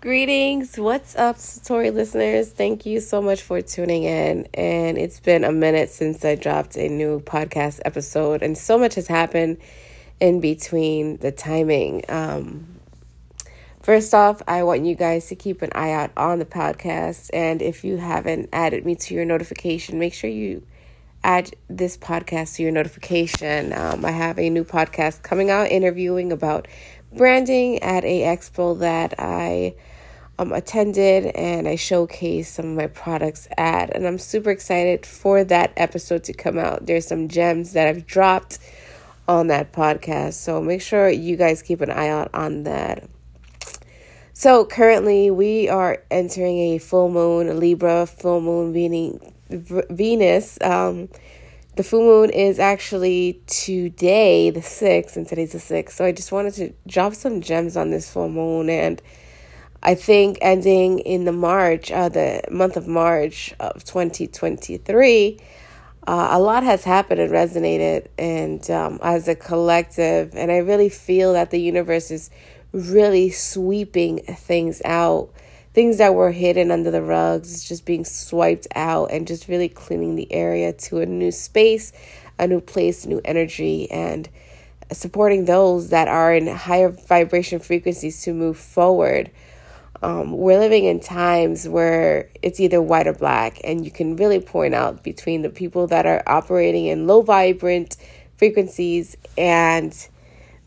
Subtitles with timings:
[0.00, 0.78] Greetings.
[0.78, 2.52] What's up, Satori listeners?
[2.52, 4.46] Thank you so much for tuning in.
[4.54, 8.94] And it's been a minute since I dropped a new podcast episode, and so much
[8.94, 9.56] has happened
[10.20, 12.04] in between the timing.
[12.08, 12.78] Um,
[13.82, 17.30] first off, I want you guys to keep an eye out on the podcast.
[17.32, 20.64] And if you haven't added me to your notification, make sure you
[21.24, 23.72] add this podcast to your notification.
[23.72, 26.68] Um, I have a new podcast coming out interviewing about
[27.12, 29.74] branding at a expo that I
[30.38, 33.94] um, attended and I showcased some of my products at.
[33.94, 36.86] And I'm super excited for that episode to come out.
[36.86, 38.58] There's some gems that I've dropped
[39.26, 40.34] on that podcast.
[40.34, 43.08] So make sure you guys keep an eye out on that.
[44.32, 50.58] So currently we are entering a full moon, a Libra full moon meaning Venus.
[50.62, 51.08] Um,
[51.74, 55.90] the full moon is actually today, the 6th, and today's the 6th.
[55.90, 58.68] So I just wanted to drop some gems on this full moon.
[58.70, 59.02] And
[59.82, 65.38] I think ending in the March, uh, the month of March of 2023,
[66.06, 68.08] uh, a lot has happened and resonated.
[68.18, 72.30] And um, as a collective, and I really feel that the universe is
[72.72, 75.30] really sweeping things out
[75.78, 80.16] things that were hidden under the rugs just being swiped out and just really cleaning
[80.16, 81.92] the area to a new space,
[82.36, 84.28] a new place, new energy, and
[84.90, 89.30] supporting those that are in higher vibration frequencies to move forward.
[90.02, 94.40] Um, we're living in times where it's either white or black, and you can really
[94.40, 97.96] point out between the people that are operating in low vibrant
[98.36, 100.08] frequencies and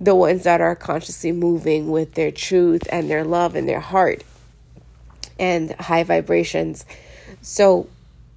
[0.01, 4.23] the ones that are consciously moving with their truth and their love and their heart
[5.39, 6.85] and high vibrations.
[7.41, 7.87] So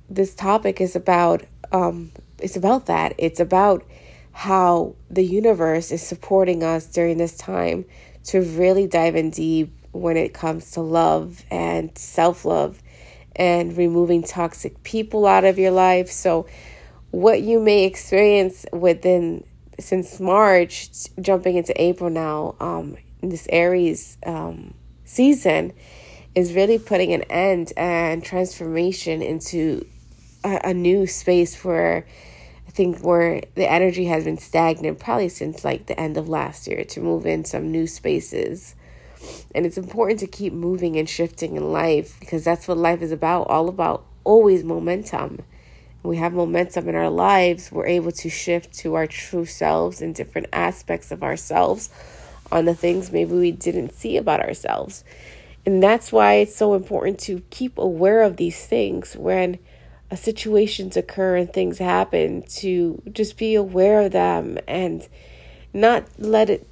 [0.09, 3.15] this topic is about um, it's about that.
[3.19, 3.85] It's about
[4.33, 7.85] how the universe is supporting us during this time
[8.25, 12.83] to really dive in deep when it comes to love and self love
[13.37, 16.11] and removing toxic people out of your life.
[16.11, 16.47] So,
[17.11, 19.45] what you may experience within
[19.81, 20.89] since March,
[21.21, 25.73] jumping into April now, um, this Aries um, season
[26.35, 29.87] is really putting an end and transformation into
[30.45, 32.07] a, a new space where
[32.67, 36.67] I think where the energy has been stagnant probably since like the end of last
[36.67, 38.75] year to move in some new spaces.
[39.55, 43.13] And it's important to keep moving and shifting in life because that's what life is
[43.13, 45.41] about, all about always momentum.
[46.03, 50.15] We have momentum in our lives, we're able to shift to our true selves and
[50.15, 51.89] different aspects of ourselves
[52.53, 55.03] on the things maybe we didn't see about ourselves.
[55.65, 59.59] And that's why it's so important to keep aware of these things when
[60.15, 65.09] situations occur and things happen, to just be aware of them and
[65.73, 66.67] not let it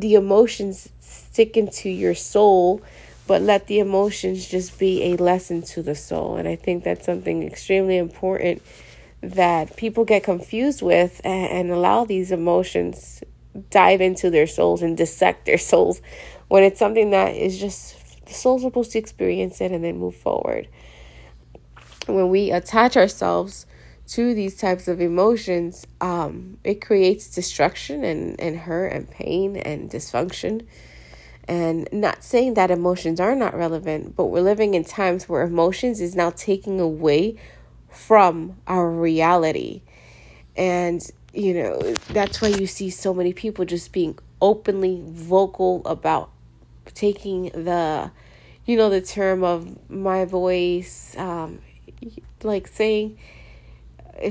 [0.00, 2.82] the emotions stick into your soul,
[3.26, 6.36] but let the emotions just be a lesson to the soul.
[6.36, 8.62] And I think that's something extremely important
[9.20, 13.22] that people get confused with and, and allow these emotions
[13.70, 16.00] dive into their souls and dissect their souls
[16.46, 20.14] when it's something that is just the soul's supposed to experience it and then move
[20.14, 20.68] forward.
[22.06, 23.66] When we attach ourselves
[24.08, 29.90] to these types of emotions, um, it creates destruction and, and hurt and pain and
[29.90, 30.66] dysfunction.
[31.46, 36.00] And not saying that emotions are not relevant, but we're living in times where emotions
[36.00, 37.36] is now taking away
[37.90, 39.82] from our reality.
[40.56, 41.02] And,
[41.32, 46.30] you know, that's why you see so many people just being openly vocal about
[46.94, 48.10] taking the
[48.64, 51.58] you know the term of my voice um
[52.42, 53.18] like saying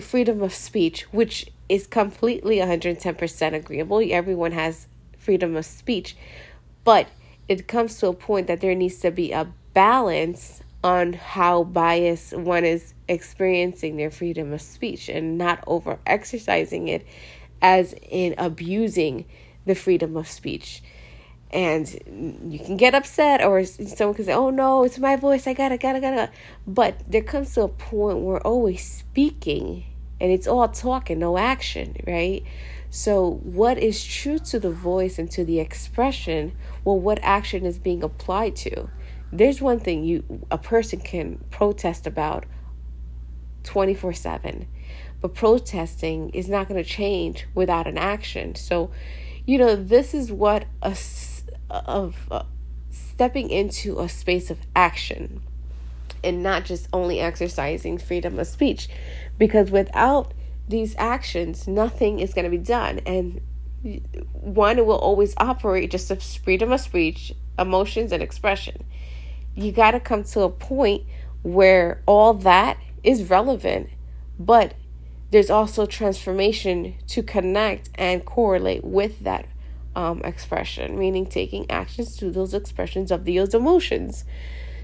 [0.01, 4.01] freedom of speech which is completely 110% agreeable.
[4.11, 4.87] Everyone has
[5.17, 6.15] freedom of speech
[6.83, 7.07] but
[7.47, 12.33] it comes to a point that there needs to be a balance on how biased
[12.33, 17.05] one is experiencing their freedom of speech and not over exercising it
[17.61, 19.25] as in abusing
[19.65, 20.81] the freedom of speech
[21.51, 21.89] and
[22.49, 25.47] you can get upset or someone can say oh no it's my voice.
[25.47, 26.29] I gotta gotta gotta.
[26.65, 29.85] But there comes to a point where always speaking
[30.19, 32.43] and it's all talk and no action right?
[32.89, 37.79] So what is true to the voice and to the expression well what action is
[37.79, 38.89] being applied to?
[39.31, 42.45] There's one thing you a person can protest about
[43.63, 44.67] 24 7
[45.21, 48.55] but protesting is not going to change without an action.
[48.55, 48.91] So
[49.45, 50.93] you know this is what a
[51.69, 52.43] of uh,
[52.89, 55.41] stepping into a space of action
[56.23, 58.89] and not just only exercising freedom of speech.
[59.37, 60.33] Because without
[60.67, 62.99] these actions nothing is going to be done.
[63.05, 63.41] And
[64.33, 68.83] one will always operate just of freedom of speech emotions and expression.
[69.55, 71.03] You got to come to a point
[71.43, 73.89] where all that is relevant,
[74.37, 74.73] but
[75.31, 79.45] there's also transformation to connect and correlate with that
[79.97, 84.25] um, expression, meaning taking actions to those expressions of those emotions.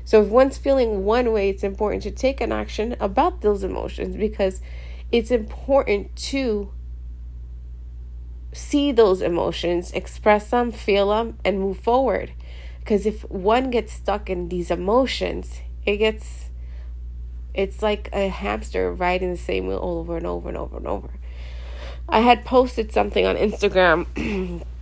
[0.05, 4.17] So if one's feeling one way, it's important to take an action about those emotions
[4.17, 4.59] because
[5.11, 6.71] it's important to
[8.53, 12.33] see those emotions, express them, feel them, and move forward.
[12.79, 16.49] Because if one gets stuck in these emotions, it gets,
[17.53, 21.11] it's like a hamster riding the same wheel over and over and over and over.
[22.09, 24.65] I had posted something on Instagram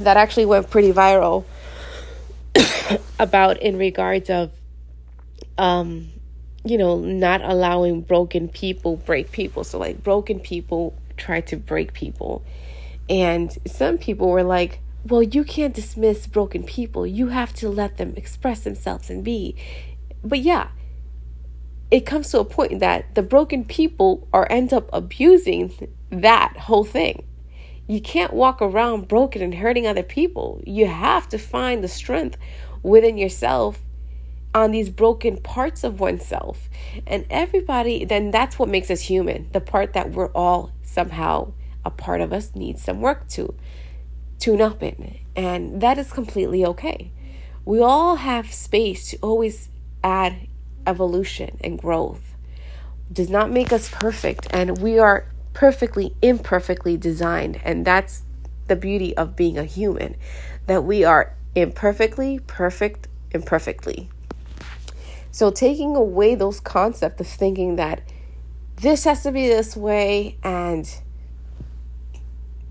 [0.00, 1.44] that actually went pretty viral
[3.18, 4.50] about in regards of
[5.56, 6.08] um
[6.64, 9.64] you know not allowing broken people break people.
[9.64, 12.44] So like broken people try to break people.
[13.08, 17.06] And some people were like well you can't dismiss broken people.
[17.06, 19.56] You have to let them express themselves and be.
[20.22, 20.68] But yeah
[21.90, 26.84] it comes to a point that the broken people are end up abusing that whole
[26.84, 27.24] thing
[27.88, 32.36] you can't walk around broken and hurting other people you have to find the strength
[32.82, 33.80] within yourself
[34.54, 36.68] on these broken parts of oneself.
[37.06, 39.48] And everybody, then that's what makes us human.
[39.52, 41.52] The part that we're all somehow
[41.84, 43.54] a part of us needs some work to
[44.38, 45.18] tune up in.
[45.36, 47.12] And that is completely okay.
[47.64, 49.68] We all have space to always
[50.02, 50.48] add
[50.86, 52.34] evolution and growth.
[53.12, 55.26] Does not make us perfect, and we are
[55.58, 57.60] perfectly imperfectly designed.
[57.64, 58.22] And that's
[58.68, 60.14] the beauty of being a human
[60.68, 64.08] that we are imperfectly, perfect, imperfectly.
[65.32, 68.02] So taking away those concepts of thinking that
[68.76, 70.88] this has to be this way and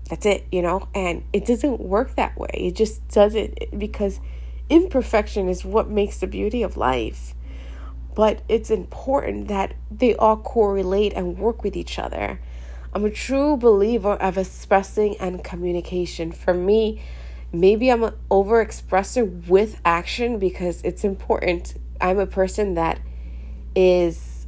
[0.08, 2.48] that's it, you know, and it doesn't work that way.
[2.54, 4.18] It just doesn't because
[4.70, 7.34] imperfection is what makes the beauty of life.
[8.14, 12.40] But it's important that they all correlate and work with each other.
[12.94, 16.32] I'm a true believer of expressing and communication.
[16.32, 17.02] For me,
[17.52, 21.74] maybe I'm an overexpresser with action because it's important.
[22.00, 23.00] I'm a person that
[23.74, 24.46] is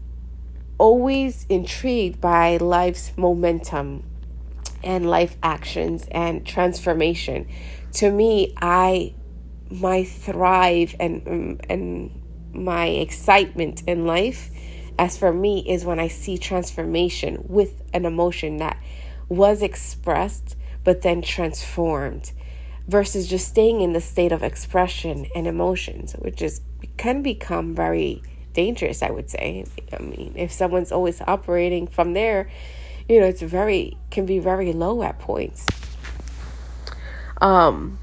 [0.79, 4.05] always intrigued by life's momentum
[4.83, 7.47] and life actions and transformation.
[7.93, 9.15] To me, I
[9.71, 12.23] my thrive and and
[12.53, 14.51] my excitement in life
[15.01, 18.77] as for me is when I see transformation with an emotion that
[19.31, 22.33] was expressed but then transformed
[22.87, 26.61] versus just staying in the state of expression and emotions, which is
[26.99, 29.65] can become very dangerous, I would say.
[29.91, 32.51] I mean, if someone's always operating from there,
[33.09, 35.67] you know, it's very can be very low at points.
[37.41, 37.99] Um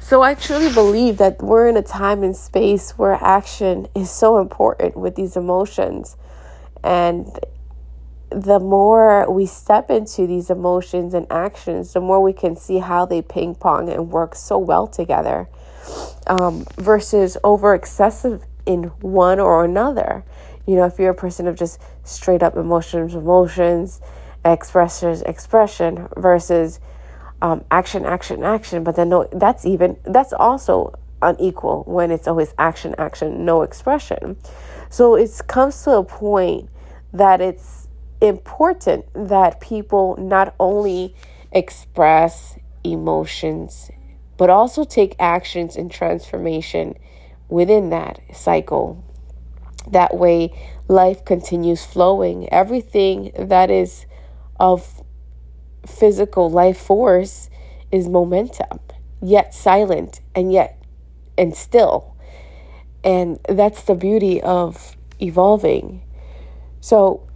[0.00, 4.38] so I truly believe that we're in a time and space where action is so
[4.38, 6.16] important with these emotions.
[6.82, 7.26] And
[8.30, 13.04] the more we step into these emotions and actions, the more we can see how
[13.04, 15.48] they ping pong and work so well together
[16.26, 20.24] um, versus over excessive in one or another.
[20.66, 24.00] You know, if you're a person of just straight up emotions, emotions,
[24.44, 26.80] expressions, expression versus
[27.40, 32.54] um, action, action, action, but then no, that's even, that's also unequal when it's always
[32.58, 34.36] action, action, no expression.
[34.92, 36.68] So it comes to a point
[37.14, 37.88] that it's
[38.20, 41.16] important that people not only
[41.50, 43.90] express emotions,
[44.36, 46.98] but also take actions and transformation
[47.48, 49.02] within that cycle.
[49.90, 50.52] That way,
[50.88, 52.52] life continues flowing.
[52.52, 54.04] Everything that is
[54.60, 55.02] of
[55.86, 57.48] physical life force
[57.90, 58.80] is momentum,
[59.22, 60.84] yet silent and yet
[61.38, 62.11] and still.
[63.04, 66.02] And that's the beauty of evolving.
[66.80, 67.28] So,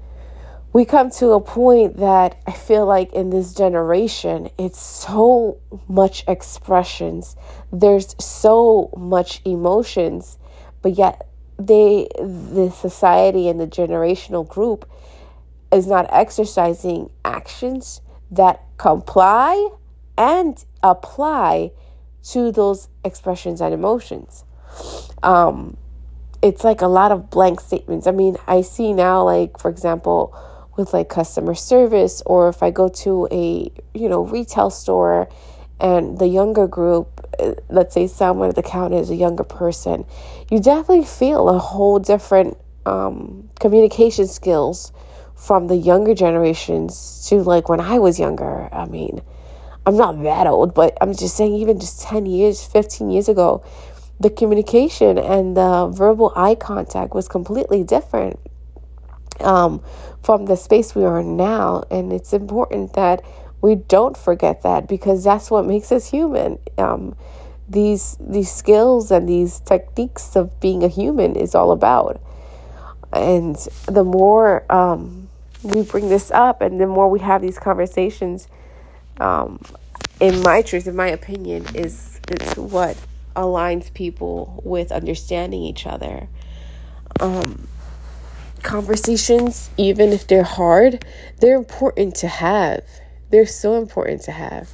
[0.73, 5.59] we come to a point that I feel like in this generation, it's so
[5.89, 7.35] much expressions.
[7.73, 10.37] There's so much emotions,
[10.83, 14.87] but yet they, the society and the generational group
[15.73, 19.71] is not exercising actions that comply
[20.19, 21.71] and apply
[22.23, 24.45] to those expressions and emotions.
[25.23, 25.77] Um,
[26.43, 28.07] it's like a lot of blank statements.
[28.07, 30.35] I mean, I see now, like, for example,
[30.77, 35.29] with like customer service or if I go to a, you know, retail store
[35.81, 40.05] and the younger group, uh, let's say someone at the counter is a younger person,
[40.51, 44.93] you definitely feel a whole different um, communication skills
[45.35, 48.69] from the younger generations to like when I was younger.
[48.73, 49.21] I mean,
[49.85, 53.63] I'm not that old, but I'm just saying, even just 10 years, 15 years ago,
[54.19, 58.41] the communication and the verbal eye contact was completely different
[59.41, 59.83] um,
[60.23, 61.85] from the space we are in now.
[61.91, 63.23] And it's important that
[63.61, 66.59] we don't forget that because that's what makes us human.
[66.79, 67.17] Um,
[67.69, 72.21] these these skills and these techniques of being a human is all about.
[73.13, 73.57] And
[73.87, 75.29] the more um,
[75.63, 78.47] we bring this up, and the more we have these conversations,
[79.19, 79.61] um,
[80.21, 82.97] in my truth, in my opinion, is it's what
[83.37, 86.29] aligns people with understanding each other.
[87.21, 87.69] Um,
[88.63, 91.05] conversations, even if they're hard,
[91.41, 92.85] they're important to have.
[93.31, 94.71] They're so important to have.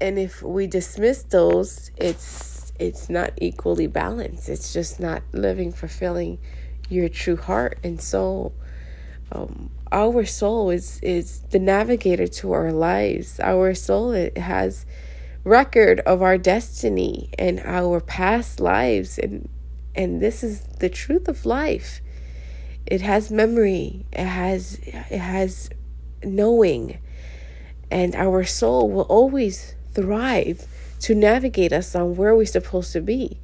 [0.00, 4.50] And if we dismiss those, it's it's not equally balanced.
[4.50, 6.38] It's just not living fulfilling
[6.90, 8.52] your true heart and soul.
[9.32, 13.40] Um, our soul is is the navigator to our lives.
[13.40, 14.84] Our soul it has
[15.46, 19.48] record of our destiny and our past lives and
[19.94, 22.02] and this is the truth of life.
[22.84, 24.04] It has memory.
[24.12, 25.70] It has it has
[26.22, 26.98] knowing.
[27.90, 30.66] And our soul will always thrive
[31.00, 33.40] to navigate us on where we're supposed to be.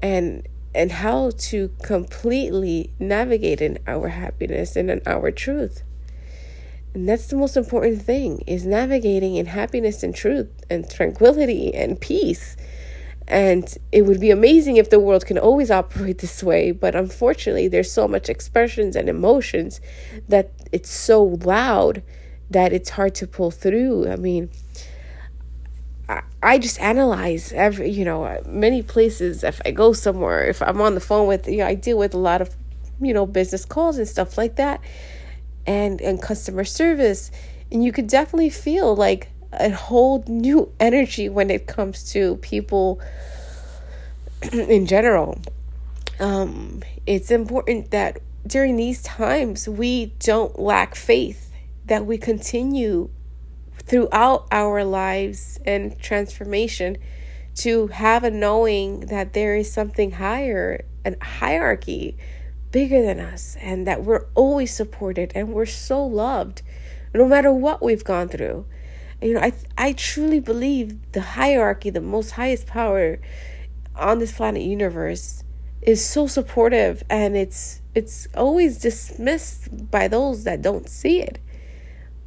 [0.00, 5.82] And and how to completely navigate in our happiness and in our truth.
[6.94, 12.00] And that's the most important thing is navigating in happiness and truth and tranquility and
[12.00, 12.56] peace.
[13.26, 17.68] And it would be amazing if the world can always operate this way, but unfortunately
[17.68, 19.80] there's so much expressions and emotions
[20.28, 22.02] that it's so loud
[22.50, 24.08] that it's hard to pull through.
[24.08, 24.50] I mean,
[26.42, 29.42] I, just analyze every, you know, many places.
[29.42, 32.12] If I go somewhere, if I'm on the phone with, you know, I deal with
[32.12, 32.54] a lot of,
[33.00, 34.80] you know, business calls and stuff like that,
[35.66, 37.30] and and customer service,
[37.70, 43.00] and you could definitely feel like a whole new energy when it comes to people
[44.52, 45.38] in general.
[46.20, 51.52] Um, it's important that during these times we don't lack faith,
[51.86, 53.10] that we continue
[53.78, 56.96] throughout our lives and transformation
[57.56, 62.16] to have a knowing that there is something higher, a hierarchy
[62.74, 66.60] bigger than us, and that we're always supported and we're so loved
[67.14, 68.66] no matter what we've gone through.
[69.22, 73.20] You know, I I truly believe the hierarchy, the most highest power
[73.94, 75.44] on this planet universe
[75.82, 81.38] is so supportive and it's it's always dismissed by those that don't see it.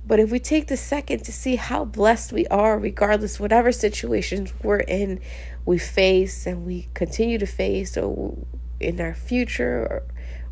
[0.07, 4.53] But if we take the second to see how blessed we are, regardless whatever situations
[4.63, 5.19] we're in,
[5.65, 8.37] we face and we continue to face, or
[8.79, 10.03] in our future, or,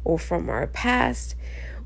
[0.05, 1.35] or from our past,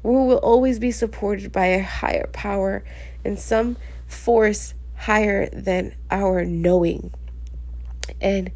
[0.04, 2.84] we will always be supported by a higher power
[3.26, 7.12] and some force higher than our knowing.
[8.22, 8.52] And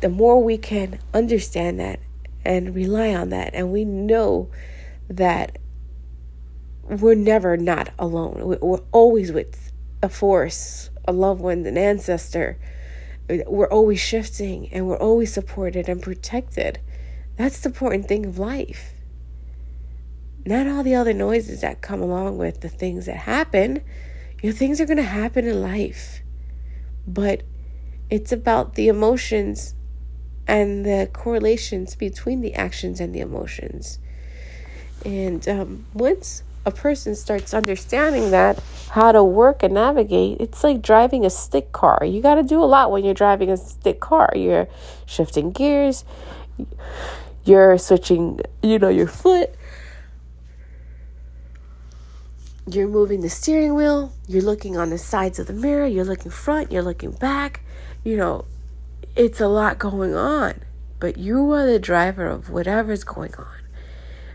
[0.00, 2.00] the more we can understand that
[2.44, 4.50] and rely on that, and we know
[5.08, 5.58] that
[6.82, 8.58] we're never not alone.
[8.60, 9.72] We're always with
[10.02, 12.58] a force, a loved one, an ancestor.
[13.28, 16.80] We're always shifting and we're always supported and protected.
[17.36, 18.94] That's the important thing of life.
[20.44, 23.82] Not all the other noises that come along with the things that happen.
[24.42, 26.20] You know, things are going to happen in life.
[27.06, 27.42] But
[28.10, 29.74] it's about the emotions
[30.46, 33.98] and the correlations between the actions and the emotions.
[35.04, 40.80] And um, once a person starts understanding that how to work and navigate it's like
[40.80, 43.98] driving a stick car you got to do a lot when you're driving a stick
[43.98, 44.68] car you're
[45.04, 46.04] shifting gears
[47.44, 49.50] you're switching you know your foot.
[52.70, 54.12] You're moving the steering wheel.
[54.28, 55.86] You're looking on the sides of the mirror.
[55.86, 56.70] You're looking front.
[56.70, 57.62] You're looking back.
[58.04, 58.44] You know
[59.16, 60.60] it's a lot going on.
[60.98, 63.46] But you are the driver of whatever's going on.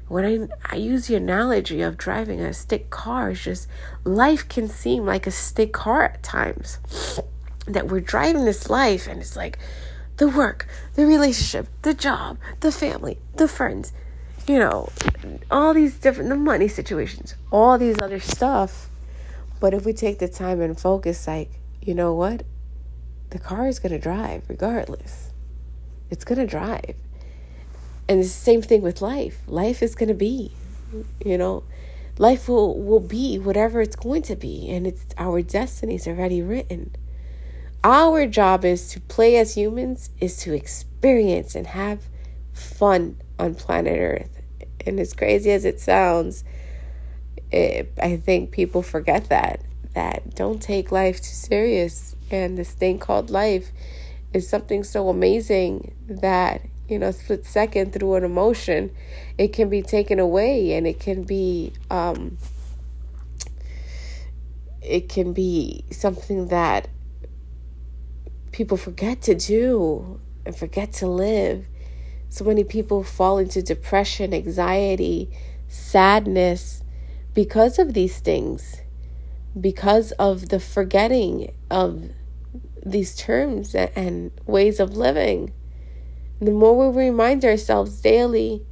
[0.08, 3.68] When I, I use the analogy of driving a stick car, it's just
[4.04, 6.80] life can seem like a stick car at times.
[7.66, 9.60] That we're driving this life and it's like
[10.18, 13.94] the work, the relationship, the job, the family, the friends,
[14.48, 14.90] you know,
[15.52, 18.90] all these different, the money situations, all these other stuff.
[19.60, 22.44] But if we take the time and focus, like, you know what?
[23.30, 25.32] The car is going to drive regardless.
[26.10, 26.96] It's going to drive.
[28.08, 29.42] And the same thing with life.
[29.48, 30.54] Life is going to be,
[31.26, 31.64] you know,
[32.18, 34.70] life will, will be whatever it's going to be.
[34.70, 36.96] And it's our destinies already written.
[37.88, 42.02] Our job is to play as humans, is to experience and have
[42.52, 44.42] fun on planet Earth.
[44.86, 46.44] And as crazy as it sounds,
[47.50, 49.62] it, I think people forget that.
[49.94, 52.14] That don't take life too serious.
[52.30, 53.72] And this thing called life
[54.34, 58.94] is something so amazing that, you know, split second through an emotion,
[59.38, 62.38] it can be taken away and it can be, um,
[64.82, 66.90] it can be something that
[68.58, 71.64] people forget to do and forget to live.
[72.30, 75.30] So many people fall into depression, anxiety,
[75.68, 76.84] sadness
[77.36, 78.82] because of these things,
[79.62, 82.10] because of the forgetting of
[82.84, 85.54] these terms and ways of living.
[86.42, 88.66] The more we remind ourselves daily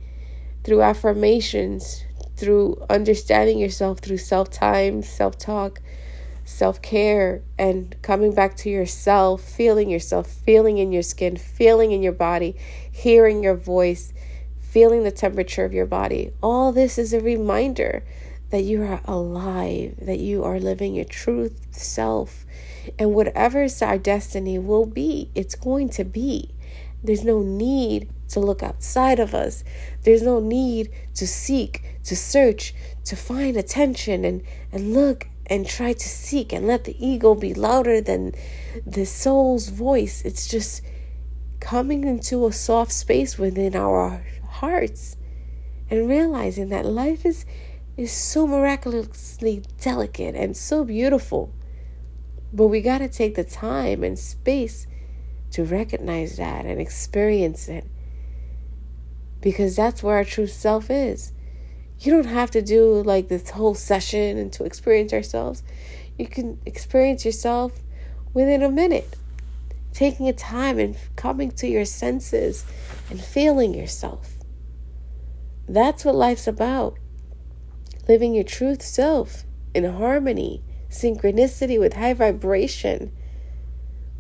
[0.63, 2.03] through affirmations,
[2.35, 5.79] through understanding yourself, through self time, self talk,
[6.45, 12.01] self care, and coming back to yourself, feeling yourself, feeling in your skin, feeling in
[12.01, 12.55] your body,
[12.89, 14.13] hearing your voice,
[14.61, 16.31] feeling the temperature of your body.
[16.41, 18.05] All this is a reminder
[18.51, 22.45] that you are alive, that you are living your truth self.
[22.99, 26.51] And whatever is our destiny will be, it's going to be.
[27.03, 29.63] There's no need to look outside of us.
[30.03, 32.73] There's no need to seek, to search,
[33.05, 37.53] to find attention and, and look and try to seek and let the ego be
[37.53, 38.33] louder than
[38.85, 40.21] the soul's voice.
[40.23, 40.81] It's just
[41.59, 45.17] coming into a soft space within our hearts
[45.89, 47.45] and realizing that life is
[47.97, 51.53] is so miraculously delicate and so beautiful.
[52.51, 54.85] But we got to take the time and space
[55.51, 57.85] to recognize that and experience it.
[59.39, 61.31] Because that's where our true self is.
[61.99, 65.63] You don't have to do like this whole session and to experience ourselves.
[66.17, 67.73] You can experience yourself
[68.33, 69.15] within a minute.
[69.93, 72.65] Taking a time and coming to your senses
[73.09, 74.33] and feeling yourself.
[75.67, 76.97] That's what life's about.
[78.07, 83.11] Living your truth self in harmony, synchronicity with high vibration.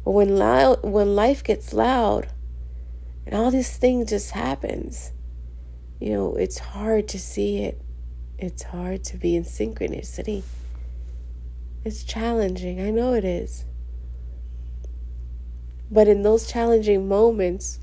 [0.03, 2.27] When loud, when life gets loud
[3.25, 5.11] and all these things just happens,
[6.05, 7.81] you know, it's hard to see it.
[8.37, 10.43] It's hard to be in synchronicity.
[11.83, 12.79] It's challenging.
[12.79, 13.65] I know it is.
[15.89, 17.79] But in those challenging moments,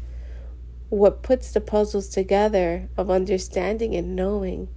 [0.89, 4.69] what puts the puzzles together of understanding and knowing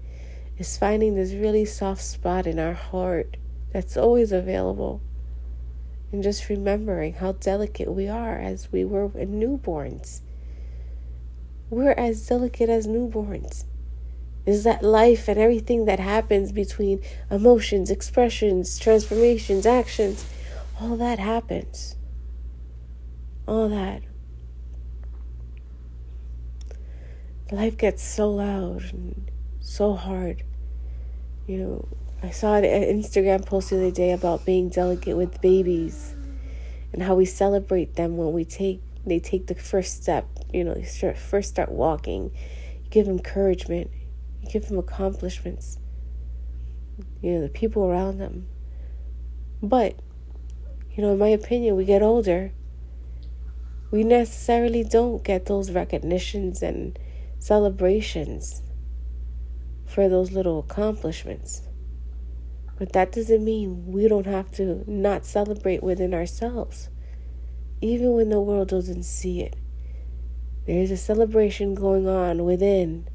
[0.57, 3.37] is finding this really soft spot in our heart
[3.71, 5.03] that's always available.
[6.11, 10.21] And just remembering how delicate we are as we were newborns.
[11.69, 13.65] We're as delicate as newborns.
[14.45, 17.01] Is that life and everything that happens between
[17.31, 20.25] emotions, expressions, transformations, actions,
[20.79, 21.95] all that happens.
[23.47, 24.03] All that.
[27.51, 30.43] Life gets so loud and so hard.
[31.47, 31.87] You know,
[32.21, 36.15] I saw an Instagram post the other day about being delicate with babies
[36.91, 40.81] and how we celebrate them when we take they take the first step you know,
[40.83, 42.31] start, first start walking,
[42.83, 43.91] you give them encouragement,
[44.41, 45.79] you give them accomplishments,
[47.21, 48.47] you know, the people around them.
[49.61, 49.99] But,
[50.91, 52.53] you know, in my opinion, we get older,
[53.91, 56.97] we necessarily don't get those recognitions and
[57.37, 58.61] celebrations
[59.85, 61.63] for those little accomplishments.
[62.77, 66.87] But that doesn't mean we don't have to not celebrate within ourselves,
[67.81, 69.55] even when the world doesn't see it.
[70.65, 73.07] There is a celebration going on within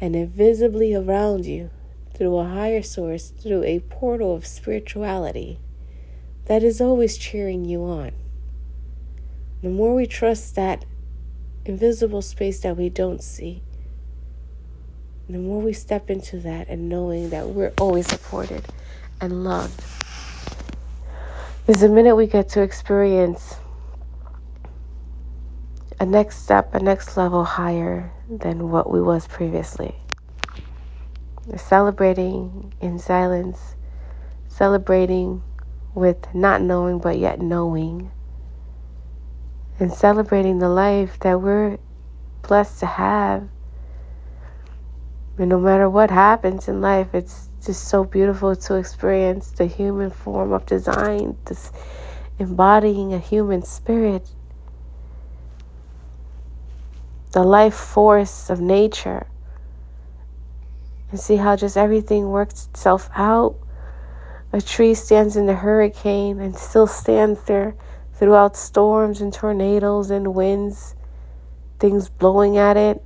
[0.00, 1.70] and invisibly around you
[2.14, 5.58] through a higher source, through a portal of spirituality
[6.46, 8.12] that is always cheering you on.
[9.62, 10.84] The more we trust that
[11.64, 13.62] invisible space that we don't see,
[15.28, 18.64] the more we step into that and knowing that we're always supported
[19.20, 19.82] and loved,
[21.66, 23.56] is the minute we get to experience
[26.00, 29.96] a next step, a next level higher than what we was previously.
[31.56, 33.74] Celebrating in silence,
[34.46, 35.42] celebrating
[35.94, 38.10] with not knowing but yet knowing,
[39.80, 41.78] and celebrating the life that we're
[42.42, 43.48] blessed to have.
[45.36, 50.10] And no matter what happens in life, it's just so beautiful to experience the human
[50.10, 51.72] form of design, this
[52.38, 54.28] embodying a human spirit
[57.32, 59.26] the life force of nature
[61.10, 63.56] and see how just everything works itself out.
[64.52, 67.74] A tree stands in a hurricane and still stands there
[68.14, 70.94] throughout storms and tornadoes and winds,
[71.78, 73.02] things blowing at it,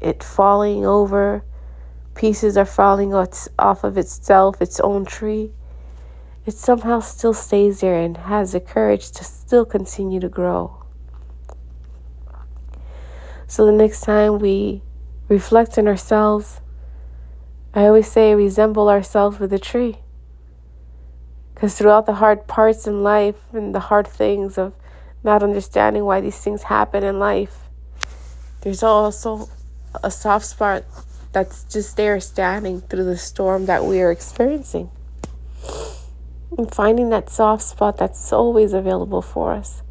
[0.00, 1.44] it falling over,
[2.14, 5.52] pieces are falling off of itself, its own tree.
[6.44, 10.77] It somehow still stays there and has the courage to still continue to grow.
[13.48, 14.82] So the next time we
[15.28, 16.60] reflect on ourselves,
[17.72, 19.96] I always say resemble ourselves with a tree.
[21.54, 24.74] Because throughout the hard parts in life and the hard things of
[25.24, 27.70] not understanding why these things happen in life,
[28.60, 29.48] there's also
[30.04, 30.84] a soft spot
[31.32, 34.90] that's just there standing through the storm that we are experiencing.
[36.56, 39.82] And finding that soft spot that's always available for us.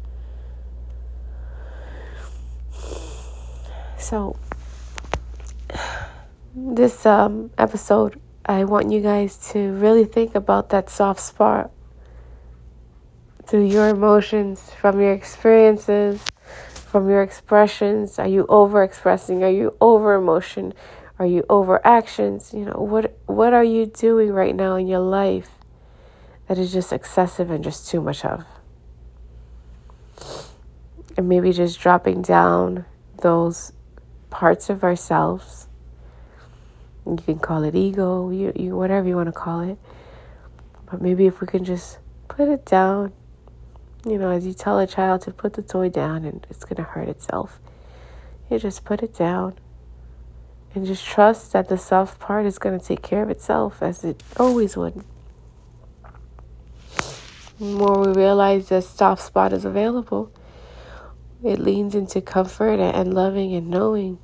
[3.98, 4.36] So,
[6.54, 11.72] this um, episode, I want you guys to really think about that soft spot
[13.44, 16.22] through your emotions, from your experiences,
[16.72, 18.20] from your expressions.
[18.20, 19.42] Are you over expressing?
[19.42, 20.74] Are you over emotion?
[21.18, 22.54] Are you over actions?
[22.54, 25.50] You know, what what are you doing right now in your life
[26.46, 28.44] that is just excessive and just too much of?
[31.16, 32.84] And maybe just dropping down
[33.22, 33.72] those
[34.30, 35.68] parts of ourselves.
[37.06, 39.78] You can call it ego, you, you whatever you want to call it.
[40.90, 43.12] But maybe if we can just put it down,
[44.06, 46.76] you know, as you tell a child to put the toy down and it's going
[46.76, 47.60] to hurt itself,
[48.50, 49.54] you just put it down
[50.74, 54.04] and just trust that the soft part is going to take care of itself as
[54.04, 55.02] it always would.
[57.58, 60.30] The more we realize that soft spot is available,
[61.42, 64.18] it leans into comfort and loving and knowing.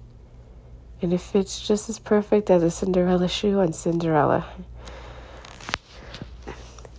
[1.01, 4.47] And it fits just as perfect as a Cinderella shoe on Cinderella.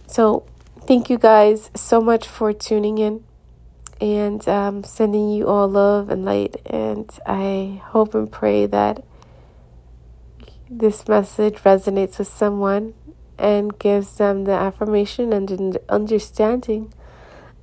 [0.07, 0.45] So,
[0.81, 3.23] thank you guys so much for tuning in
[3.99, 6.55] and um, sending you all love and light.
[6.65, 9.03] And I hope and pray that
[10.69, 12.93] this message resonates with someone
[13.37, 16.93] and gives them the affirmation and understanding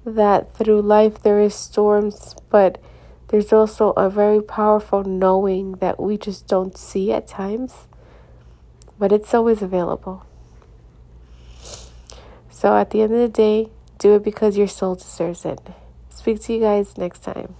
[0.04, 2.80] that through life there is storms, but
[3.28, 7.86] there's also a very powerful knowing that we just don't see at times,
[8.98, 10.26] but it's always available.
[12.50, 15.60] So at the end of the day, do it because your soul deserves it.
[16.10, 17.54] Speak to you guys next time.